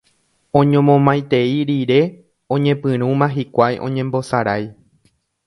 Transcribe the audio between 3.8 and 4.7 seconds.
oñembosarái